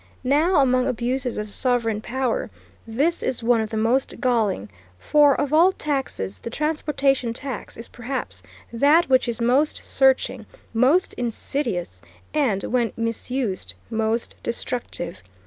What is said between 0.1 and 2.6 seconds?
Now, among abuses of sovereign power,